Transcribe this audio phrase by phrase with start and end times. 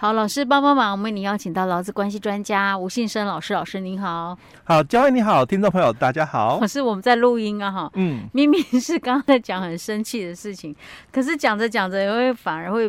[0.00, 4.38] 好，老师帮帮忙，我们为你邀请到劳资关系专家吴信生老师，老师您好。
[4.62, 6.60] 好，教惠你好，听众朋友大家好。
[6.60, 10.72] 可是，我们在录音啊，哈，嗯，明明是刚刚在讲很生气的事情，
[11.10, 12.88] 可是讲着讲着，也会反而会。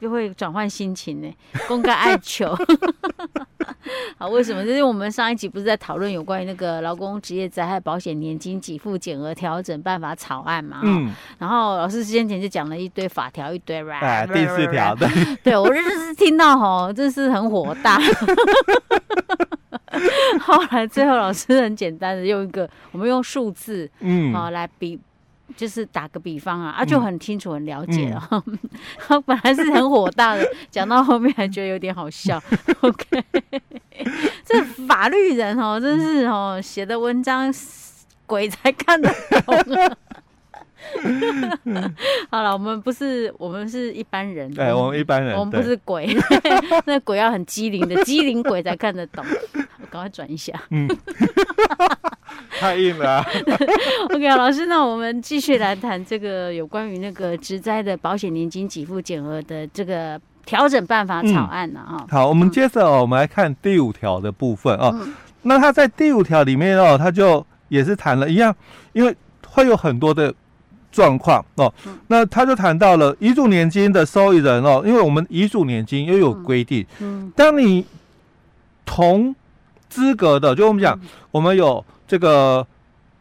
[0.00, 1.30] 就会转换心情呢，
[1.68, 2.56] 公开爱求。
[4.18, 4.64] 好，为什么？
[4.64, 10.80] 就是我们上一集不是在讨论有关于那个劳工职业灾害保险年金给付减额调整办法草案嘛？
[10.84, 11.12] 嗯。
[11.38, 13.80] 然后老师先前就讲了一堆法条，一堆。
[13.90, 15.08] 哎，第四条对。
[15.42, 17.98] 对，我就是听到吼，真是很火大。
[20.40, 25.00] 后来最后老师很简单的用一个，我们用数字，嗯，好来比。
[25.60, 28.42] 就是打个比方啊，啊就很清楚、很了解了。
[28.96, 32.42] 他、 本来是很火大的，讲到后面还觉得有点好笑。
[32.80, 33.04] OK，
[34.42, 37.52] 这法律人哦，真是哦，写的文章
[38.24, 39.12] 鬼才看得
[39.44, 39.96] 懂、啊。
[42.30, 44.50] 好了，我们不是，我们是一般人。
[44.54, 46.08] 对，我们一般人，我们不是鬼。
[46.86, 49.22] 那鬼要很机灵的，机灵鬼才看得懂。
[49.52, 50.58] 我赶快转一下。
[50.70, 50.88] 嗯。
[52.60, 53.26] 太硬了、啊。
[54.14, 62.04] OK，老师，那我们继续来谈这个有关于那个职灾的保险年金给付减额的这个调整办法草案呢、啊？
[62.10, 64.94] 好，我们接着哦，我们来看第五条的部分哦。
[65.00, 68.54] 嗯、那他在第五条里面哦，他就也是谈了一样，
[68.92, 69.16] 因为
[69.48, 70.34] 会有很多的
[70.92, 71.72] 状况哦。
[71.86, 77.86] 嗯、那他就谈到了遗嘱年金的受益人哦，因为我们遗嘱年金又有规定，嗯，当你
[78.84, 79.34] 同
[79.90, 81.84] 资格的，就我们讲，嗯、我们有。
[82.10, 82.66] 这个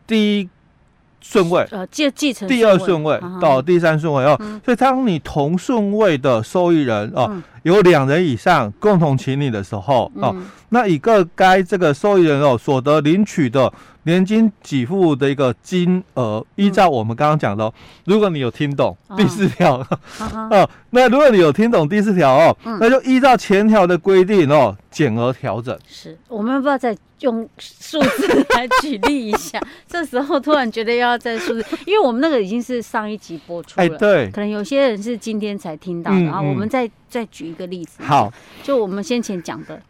[0.08, 0.50] 第一
[1.22, 7.32] 顺位，呃，继继承第二顺位到第三顺位哦，所以当你同顺位的受益人哦，
[7.62, 10.36] 有两人以上共同请你的时候哦，
[10.70, 13.72] 那一个该这个受益人哦所得领取的。
[14.04, 17.72] 年金给付的一个金额，依照我们刚刚讲的，
[18.06, 19.76] 如果你有听懂第四条，
[20.50, 25.78] 哦，那如果你有听懂第四条哦，那就依照前条的规定哦，减额调整。
[25.86, 29.62] 是，我们要不要再用数字来举例一下？
[29.86, 38.04] 这时候突然觉得要再数字，因为我们那个已经是上一集播出了，哎，对，可能有些人是今天才听到的，然后我们再再举一个例子。
[38.04, 38.32] 好，
[38.64, 39.82] 就我们先前讲的，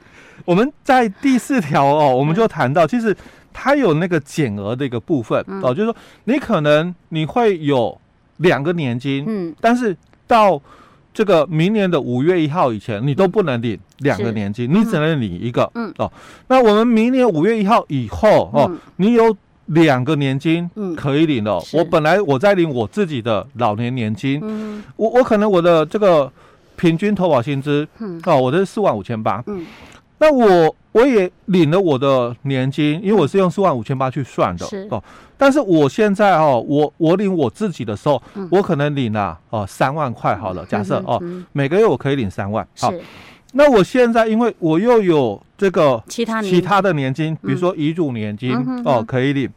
[0.46, 3.16] 我们在第四条哦，我们就谈到，其实。
[3.52, 8.00] 它有那个减额的一个部分、嗯、哦，就是说你可能你会有
[8.38, 9.94] 两个年金，嗯，但是
[10.28, 10.62] 到
[11.14, 15.92] 这个明年的五月一号以前，你都不能领两个年金，你只能领一个，嗯。
[15.98, 16.10] 哦。
[16.48, 21.58] 那我们明年五月一号以后哦，嗯、你有两个年金可以领了。
[21.58, 26.32] 嗯、我本来我在领我自己的老年年金，嗯，我我可能我的这个
[26.80, 29.66] 平均投保薪资，嗯，哦，我的是四万五千八，嗯，
[30.20, 30.76] 那我。
[30.92, 34.88] 我也领了我的年金，因为我是用四万五千八去算的是。
[34.90, 35.02] 哦。
[35.38, 42.68] 但是我现在哦，我我领我自己的时候，嗯、我可能领了哦三万块好了，假设哦，每个月我可以领三万。
[42.80, 43.00] 好，是
[43.54, 49.48] 那我现在因为我又有这个其他其他的年金，比如说遗嘱年金、嗯、哦，可以领。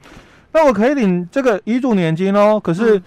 [0.53, 3.03] 那我可以领这个遗嘱年金哦，可是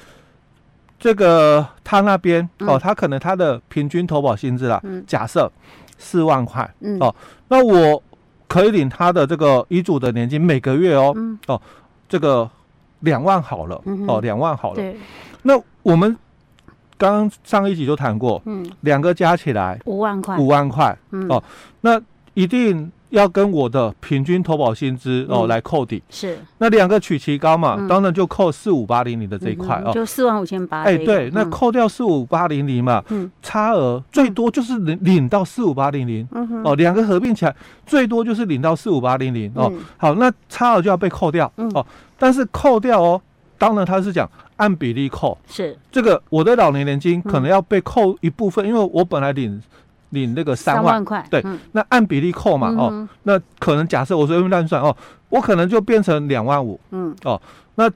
[1.05, 5.51] 这个他那边哦，他可能他的平均投保薪资啦，嗯、假设
[5.99, 7.13] 四万块、嗯、哦，
[7.49, 8.01] 那我。
[8.47, 11.59] 可以领他的这个遗嘱的年金，每个月哦，嗯、哦，
[12.07, 12.49] 这个
[12.99, 14.75] 两万好了，哦，两万好了。
[14.75, 14.95] 对。
[15.41, 16.15] 那我们
[16.95, 21.43] 刚刚上一集就谈过，嗯，两个加起来五万块，五万块，嗯、哦，
[21.81, 21.99] 那
[22.35, 22.89] 一定。
[23.15, 26.37] 要跟我的平均投保薪资哦来扣抵，是。
[26.57, 30.83] 那两个取其高嘛，当然就扣四五八零零的这一块哦，就四万五千八。
[30.83, 33.03] 哎，对，那扣掉四五八零零嘛，
[33.41, 36.27] 差额最多就是领领到四五八零零，
[36.63, 37.55] 哦，两个合并起来
[37.85, 39.71] 最多就是领到四五八零零哦。
[39.97, 41.85] 好，那差额就要被扣掉哦，
[42.17, 43.21] 但是扣掉哦，
[43.57, 45.77] 当然他是讲按比例扣，是。
[45.91, 49.61] 这个我的老年年金可能要被扣一部分，因为我本来领。
[50.09, 51.03] 领那个三万。
[51.03, 54.95] 块，对，那按比例扣嘛，哦，那可能假设我随便乱算哦，
[55.29, 57.41] 我可能就变成两万五，嗯，哦，
[57.75, 57.89] 那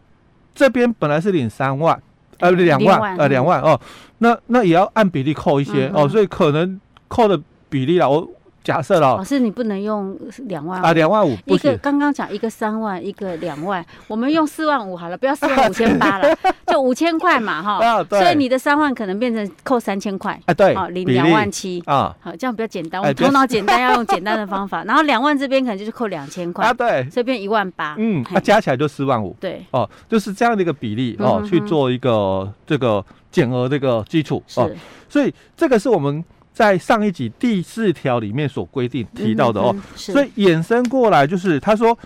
[0.53, 2.01] 这边本来是领三万，
[2.39, 3.79] 呃，两万，呃，两万哦，
[4.19, 7.39] 那那也要按比例扣一些哦，所以可能扣的
[7.69, 8.29] 比例啦，我。
[8.69, 16.37] 假设了，老师，你不能用两万啊，两万五，一个刚刚讲一个三万，一个两万，我们用四万五好了，不要四万五 千八了，
[16.67, 21.81] 就五千块嘛，哈，所以你的三万可能变成扣三千块，啊，对，好，领两万七。
[21.87, 34.69] 啊，好，这样比较简单，我们头脑简单，要用简单的方法， 然后两万这边可能就是扣两千块啊，对，这边一万八，嗯，那加起来就四万五，对，哦，就是这样的一个比例哦，去做一个这个减额这个基础哦，
[35.09, 36.23] 所以这个是我们。
[36.59, 41.97] 在上一集第四条里面所规定提到的哦，所以衍生过来就是他说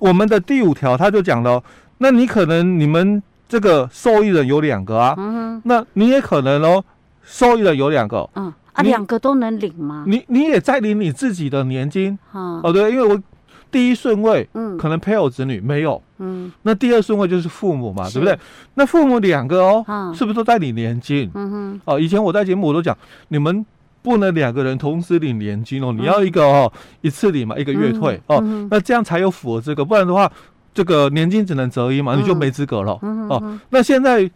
[0.00, 1.62] 我们的第五条他就讲了，
[1.98, 6.84] 那你可能你们这个受益人有两个啊，嗯那你也可能哦，
[7.22, 10.02] 受益人有两个，嗯，啊，两个都能领吗？
[10.08, 13.22] 你你也在领你自己的年金，哦，对，因为我
[13.70, 18.36] 第一顺位，嗯，可能配偶子女没有，嗯，那第二顺位就是父母嘛，对不对？
[18.74, 21.30] 那父母两个哦，是不是都在领年金？
[21.34, 22.98] 嗯哼，哦，以前我在节目我都讲，
[23.28, 23.64] 你们
[24.02, 30.30] 不能两个人同时领年金哦，你要一个哦一次领嘛，一个月退哦，那这样才有符合这个，不然的话，
[30.72, 33.60] 这个年金只能择一嘛，你就没资格了哦。
[33.70, 34.30] 那现在。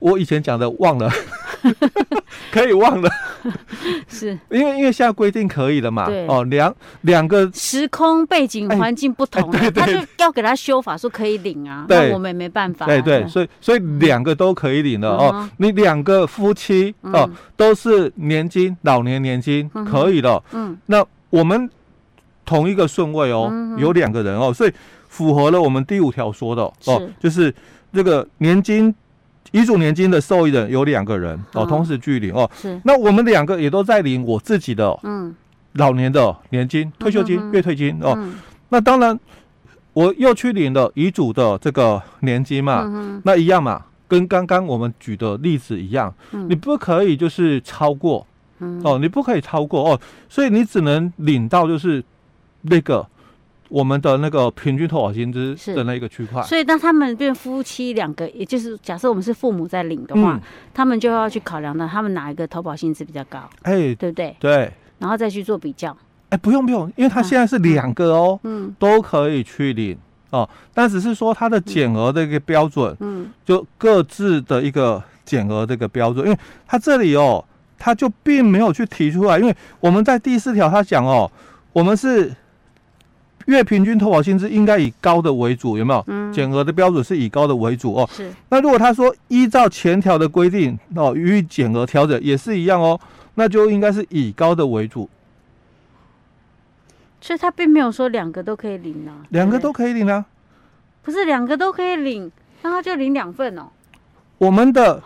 [0.00, 1.10] 我以前讲的忘了，
[2.52, 3.10] 可以忘了，
[4.08, 4.38] 是。
[4.50, 6.06] 因为因为现在规定可以了嘛？
[6.06, 6.26] 对。
[6.26, 12.86] 哦，两两个时空背景环境不同，他就要给他修法说可以领啊，那我们也没办法。
[12.86, 15.48] 对对，所以所以两个都可以领的哦。
[15.58, 20.42] 你两个夫妻哦都是年金老年年金可以的。
[20.52, 21.68] 嗯，那我们
[22.44, 24.72] 同一个顺位哦，有两个人哦，所以
[25.08, 27.54] 符合了我们第五条说的哦，就是
[27.92, 28.94] 这个年金。
[29.52, 32.50] 遗嘱年金的受益人有两个人哦，同时具领哦。
[32.54, 32.80] 是。
[32.84, 35.34] 那我们两个也都在领我自己的嗯
[35.72, 38.16] 老年的年金、退休金、月退金哦。
[38.68, 39.18] 那当然，
[39.92, 43.20] 我又去领了遗嘱的这个年金嘛。
[43.24, 46.14] 那一样嘛，跟刚刚我们举的例子一样。
[46.48, 48.26] 你不可以就是超过
[48.84, 52.02] 哦，你不可以超过哦，所以你只能领到就是
[52.62, 53.06] 那个。
[53.70, 60.40] 我们的那个平均投保薪资的那一个区块，所以当他们变夫妻两个，也就是假设我们是父母在领的话，嗯、
[60.74, 64.36] 他们就要去考量到他们哪一个投保薪资比较高，哎、欸，对不对？
[64.40, 65.96] 对，然后再去做比较。
[66.30, 69.96] 哎、欸，不用不用，因为他现在是两个哦，嗯，都可以去领
[70.30, 77.44] 哦，但只是说他的减额的一个标准，嗯，就各自的一个减额的一个标准，因为他这里哦，
[77.78, 81.30] 他就并没有去提出来，因为我们在第四条他讲哦，
[81.72, 82.34] 我们是。
[83.46, 86.04] 月平均投保薪资应该以高的为主，有没有？
[86.08, 88.08] 嗯，减额的标准是以高的为主哦。
[88.12, 88.32] 是。
[88.48, 93.00] 那如果他说依照前条的规定哦，予以减额调整也是一样哦，
[93.34, 95.08] 那就应该是以高的为主。
[97.20, 99.26] 所以他并没有说两个都可以领啊。
[99.30, 100.24] 两个都可以领啊？
[101.02, 102.30] 不是两个都可以领，
[102.62, 103.68] 那他就领两份哦。
[104.38, 105.02] 我们的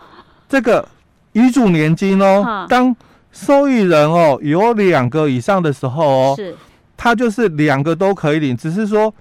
[0.47, 0.87] 这个
[1.33, 2.95] 遗嘱年金哦，当
[3.31, 6.55] 受益人哦有两个以上的时候哦，是。
[6.97, 9.13] 他就是两个都可以领，只是说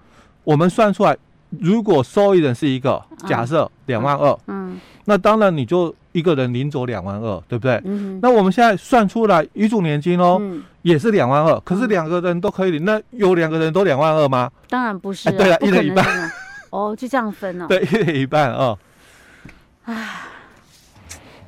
[0.44, 1.16] 我们算出来，
[1.60, 7.80] 如果受益人是一个，假设两万二，嗯，那当然你就一个人领走两万二，对不对？
[7.84, 10.40] 嗯，那我们现在算出来遗嘱年金哦，
[10.82, 14.50] 也是两万二，可是两个人都可以领，那有两个人都两万二吗？
[14.68, 16.30] 当然不是，对了，一人一半，
[16.70, 18.76] 哦，就这样分哦， 对，一人一半啊，
[19.84, 20.08] 唉，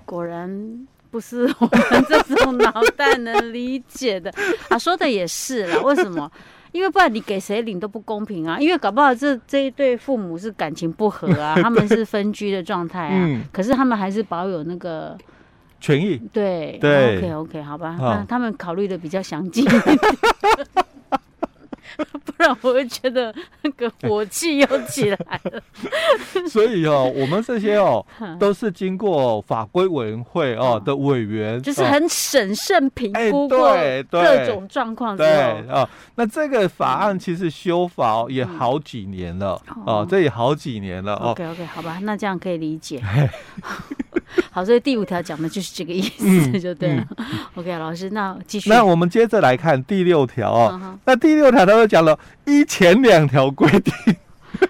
[0.05, 0.87] 果然。
[1.17, 4.31] 不是我们这种脑袋能理解的
[4.69, 5.81] 啊，说的也是啦。
[5.81, 6.31] 为什么？
[6.73, 8.59] 因为不然你给谁领都不公平啊。
[8.61, 13.41] 因为搞不好这这一对父母是感情不和啊， 他们是分居的状态啊。
[13.51, 15.17] 可是他们还是保有那个
[15.81, 16.19] 权益。
[16.35, 19.65] 对对，OK OK，好吧，那他们考虑的比较详尽。
[22.61, 25.63] 我会觉得那个火气又起来了。
[26.49, 28.05] 所以哦，我们这些哦，
[28.39, 33.77] 都是经过法规委员会哦的委员，就是很审慎评估过
[34.11, 35.17] 各种状况。
[35.17, 35.27] 对
[35.69, 41.15] 啊，那这个法案其实修法也好几年了哦，这也好几年了。
[41.17, 43.03] OK OK，好吧，那这样可以理解。
[44.51, 47.07] 好，所以第五条讲的就是这个意思，就对了。
[47.55, 48.69] OK，老师，那继续。
[48.71, 50.99] 那我们接着来看第六条哦。
[51.05, 53.95] 那第六条他就讲了依前两条规定，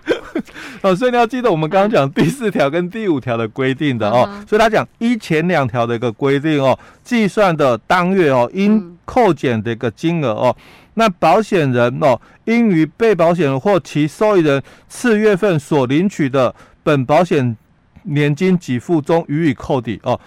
[0.82, 4.28] 哦，所以你要记得我们刚刚讲第四条跟第五条的规定的哦。
[4.48, 10.56] 所以他讲一前两条的一个规定哦，计算的当月哦应扣减的一个金额哦，
[10.94, 17.56] 那保险人哦应于被保险人或其受益人次月份所领取的本保险。
[18.08, 20.20] 年金给付中予以扣抵哦，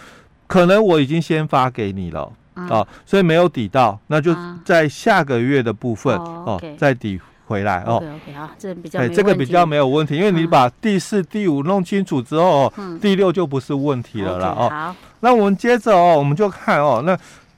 [0.48, 7.18] 可能我已经先发给你了啊、哦，所以没有抵到，那就在下个月的部分、啊、哦再抵
[7.50, 7.96] 回来哦。
[7.96, 14.56] OK OK 好，这比较这个比较没有问题，因为你把第四、第五弄清楚之后，嗯、第六就不是问题了啦。
[14.56, 14.70] 哦。
[14.70, 17.18] 好，那我们接着哦，我们就看哦，那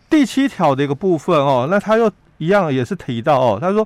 [0.09, 3.85] 第七条的一个部分哦，那他又一样也是提到哦，他说。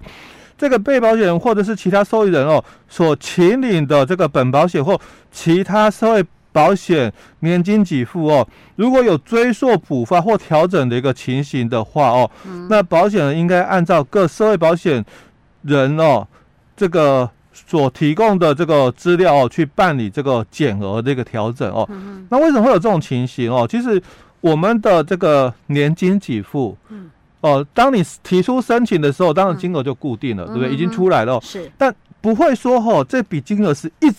[0.58, 4.98] 这个被保险人或者是其他受益人哦，所请领的这个本保险或
[5.30, 8.48] 其他社会保险年金给付哦，
[8.78, 15.04] 如果有追溯补发或调整的一个情形的话哦，嗯、那保险人应该按照各社会保险
[15.66, 16.26] 人哦
[16.78, 21.86] 这个所提供的这个资料哦去办理这个减额的一个调整哦。
[21.90, 23.68] 嗯、哼那为什么会有这种情形哦？
[23.70, 24.02] 其实
[24.42, 27.10] 我们的这个年金给付，嗯
[27.42, 30.74] 哦，当你提出申请的时候，当然金额就固定了，嗯、对不对？
[30.74, 31.40] 已经出来了。
[31.42, 34.18] 是，但不会说哦，这笔金额是一直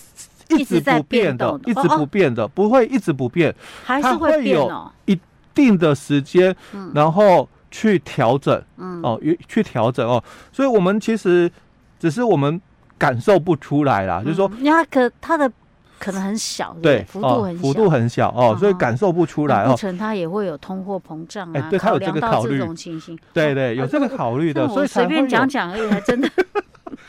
[0.49, 4.91] 一直不变的，一直不变的，不会一直不变，还是会变哦。
[5.05, 5.19] 一
[5.55, 11.51] 定的时间，嗯，然后去调整，嗯，哦，去调整哦，所以我们其实
[11.99, 12.61] 只是我们
[12.99, 15.51] 感受不出来啦，就是说，因为它可它的。
[15.99, 19.71] 可能很小，对，幅度很小，幅度很小哦，所以感受不出来哦。
[19.71, 22.59] 不成，它也会有通货膨胀啊，对，它有这个考虑。
[22.59, 26.29] 这种情形对对，有这个考虑的，所以随便讲讲而已，还真的。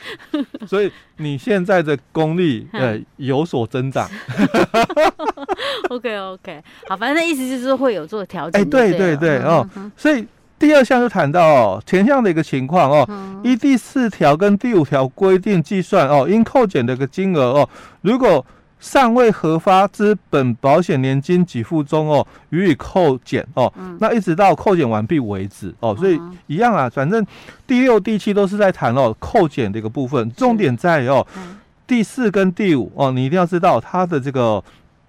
[0.66, 4.08] 所以你现在的功力呃有所增长。
[5.90, 8.58] OK OK，好，反正意思就是会有做调整。
[8.58, 10.26] 哎，对对对哦，所以
[10.58, 13.08] 第二项就谈到哦，前项的一个情况哦，
[13.44, 17.68] 依第四条跟第五条规定计算哦，应扣减的一个金额哦，
[18.02, 18.44] 如果
[18.80, 27.24] 尚未核发之本保险年金给付中哦，予以扣减哦，嗯、那一直到扣减完毕为止哦，所以一样啊，反正
[27.66, 34.62] 第六、第七都是在谈哦扣减的一个部分，重点在哦、嗯、第四跟第五哦，你一定要知道它的这个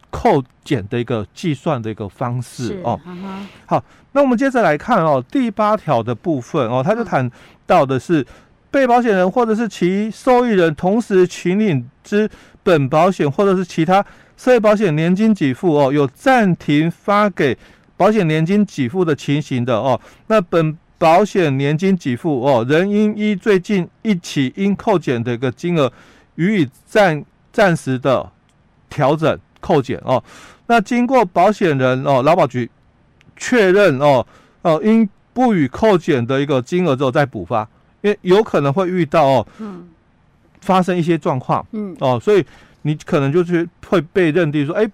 [0.09, 2.99] 扣减的一个计算的一个方式哦。
[3.05, 7.29] 嗯、好，那我们接着来看哦第八条的部分哦，他就谈
[7.65, 8.25] 到的是
[8.71, 12.29] 被保险人或者是其受益人同时请领之。
[12.61, 14.05] 本保险或者是其他
[14.37, 17.57] 社会保险年金给付哦，有暂停发给
[17.97, 25.91] 保险年金给付的情形的哦，那本保险年金给付哦，仍应依最近一起应扣减的一个金额
[26.35, 28.29] 予以暂暂时的
[28.87, 30.23] 调整扣减哦。
[30.67, 32.69] 那经过保险人哦，劳保局
[33.35, 34.25] 确认哦
[34.61, 37.67] 哦，应不予扣减的一个金额之后再补发，
[38.01, 39.47] 因为有可能会遇到哦。
[39.59, 39.87] 嗯
[40.61, 42.45] 发生一些状况，嗯，哦，所以
[42.81, 44.85] 你可能就是会被认定说，哎，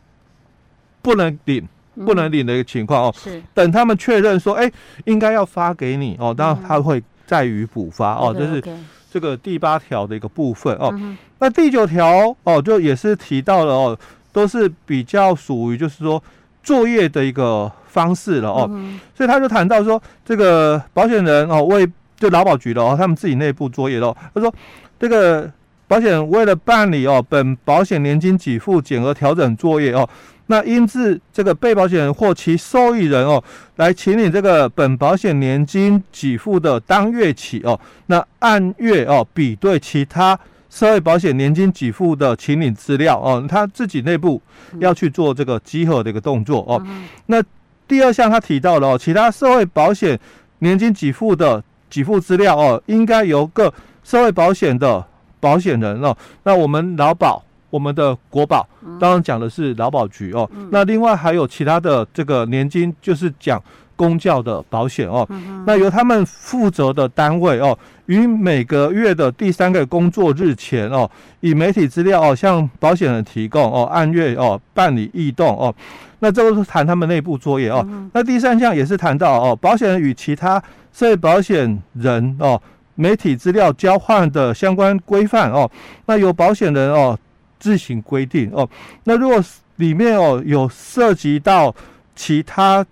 [1.02, 1.68] 不能领，
[2.06, 3.16] 不能领的一个情况哦。
[3.18, 4.72] 是，等他们确认说，哎，
[5.06, 8.64] 应该要发给你哦，当然他会再予补发哦，这是
[9.12, 10.94] 这个第八条的一个部分哦。
[11.40, 14.00] 那第九条哦，就也是提到了哦，
[14.36, 16.22] 都是比较属于就是说
[16.62, 18.70] 作业的一个方式了哦，
[19.15, 24.54] 所以他就谈到说，这个保险人哦为就劳保局的哦，他们自己内部作业了，他说。
[24.98, 25.51] 这个
[25.89, 30.08] 保险为了办理哦本保险年金给付减额调整作业哦，
[30.48, 33.44] 那应自这个被保险人或其受益人哦
[33.75, 40.39] 来请领这个本保险年金给付的当月起哦，那按月哦比对其他
[40.75, 44.41] 社会保险年金给付的请领资料哦，他自己内部
[44.79, 46.86] 要去做这个集合的一个动作哦。
[47.27, 47.41] 那
[47.88, 50.20] 第二项他提到了哦，其他社会保险
[50.60, 55.01] 年金给付的给付资料哦，应该由各社会保险的
[55.39, 56.13] 保险人哦，
[56.44, 58.67] 那我们劳保，我们的国保，
[59.00, 60.50] 当然讲的是劳保局哦。
[60.72, 63.63] 那另外还有其他的这个年金，就是讲
[63.96, 65.28] 公教的保险哦。
[65.66, 71.10] 那由他们负责的单位哦，于每个月的第三个工作日前哦，
[71.40, 75.74] 以媒体资料哦向保险人提供哦，按月哦办理异动哦。
[76.20, 77.88] 那这个是谈他们内部作业哦。
[78.14, 80.62] 那第三项也是谈到哦，保险人与其他
[80.94, 82.62] 社会保险人哦。
[82.98, 85.70] 媒体资料交换的相关规范哦，
[86.06, 87.20] 那由保险人哦
[87.60, 88.66] 自行规定哦。
[89.04, 89.44] 那如果
[89.75, 91.75] 里面哦有涉及到
[92.16, 92.86] 其他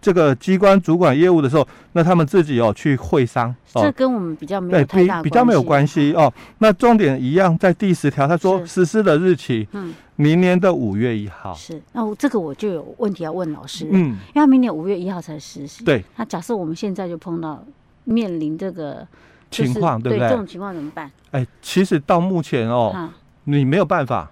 [0.00, 3.54] 这个机关主管业务的时候，那他们自己哦去会商。
[3.74, 5.22] 哦、这跟我们比较没有太大关系。
[5.24, 6.32] 比较没有关系哦。
[6.58, 11.52] 那重点一样，在第十条，他说实施的日期，嗯，明年的五月一号。
[11.54, 15.84] 是，那我这个我就有问题要问老师，嗯，因为明年五月一号才实施。
[15.84, 16.04] 对。
[16.16, 17.64] 那假设我们现在就碰到
[18.04, 19.06] 面临这个。
[19.50, 20.28] 情况对不对？
[20.28, 21.10] 这种情况怎么办？
[21.30, 23.08] 哎，其实到目前哦，
[23.44, 24.30] 你没有办法，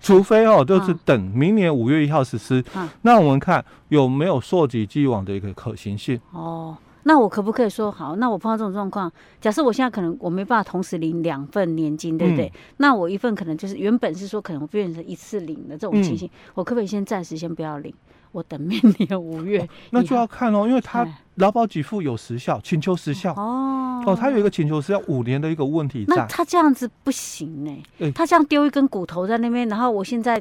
[0.00, 2.64] 除非哦，就是等明年五月一号实施。
[3.02, 6.18] 那我们看有没有溯及既往的一个可行性。
[6.32, 8.16] 哦，那我可不可以说好？
[8.16, 12.52] 那我碰到这种状况，假设我现在可能我没办法同时领两份年金，对不对？
[12.78, 17.92] 那我一份可能就是原本是说可能变成一次领的这种情形，我可不可以先暂时先不要领？
[18.32, 26.14] 我等明年五月，那就要看哦，因为他劳保给付有时效，请求时效哦哦，他有一个请求时效五年的一个问题在。
[26.14, 27.82] 那他这样子不行呢？
[27.98, 30.40] 欸、他这样丢一根骨头在那边，然后我现在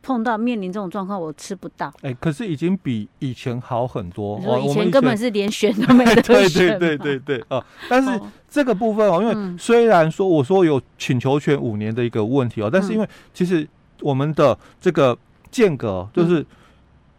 [0.00, 1.88] 碰到面临这种状况，我吃不到。
[2.00, 4.36] 哎、欸，可是已经比以前好很多。
[4.36, 6.78] 我以前根本是连选都没得 选。
[6.78, 8.18] 对对对对对哦，但是
[8.48, 13.68] 这个部分哦，因为虽然说我说有请求权五年的一个问题哦，但是因为其实
[14.00, 15.14] 我们的这个
[15.50, 16.46] 间隔就是。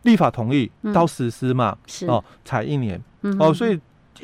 [0.04, 3.02] 立法同意到实施嘛，是哦，才一年
[3.40, 3.80] 哦，所以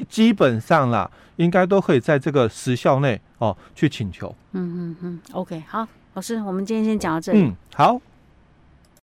[0.08, 4.34] 基本上啦，应该都可以在这个时效内哦去请求。
[4.54, 7.42] 嗯嗯嗯，OK，好，老师，我们今天先讲到这里。
[7.42, 8.02] 嗯，好。